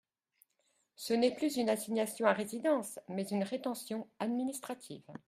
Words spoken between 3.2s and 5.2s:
une rétention administrative.